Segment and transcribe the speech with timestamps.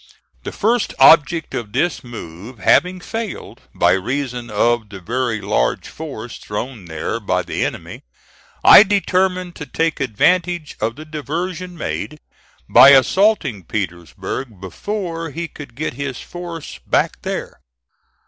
[0.41, 6.39] The first object of this move having failed, by reason of the very large force
[6.39, 8.01] thrown there by the enemy,
[8.63, 12.19] I determined to take advantage of the diversion made,
[12.67, 17.59] by assaulting Petersburg before he could get his force back there.